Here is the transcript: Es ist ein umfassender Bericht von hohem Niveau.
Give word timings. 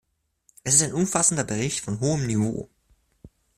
Es 0.63 0.73
ist 0.73 0.81
ein 0.81 0.95
umfassender 0.95 1.43
Bericht 1.43 1.81
von 1.85 1.99
hohem 1.99 2.25
Niveau. 2.25 2.67